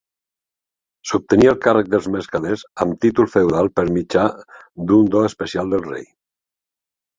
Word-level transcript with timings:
S'obtenia 1.09 1.51
el 1.55 1.59
càrrec 1.65 1.91
dels 1.95 2.07
mercaders 2.15 2.63
amb 2.87 2.97
títol 3.07 3.29
feudal 3.35 3.71
per 3.77 3.85
mitjà 3.99 4.25
d'un 4.89 5.15
do 5.19 5.25
especial 5.31 5.73
del 5.77 5.89
rei. 5.95 6.05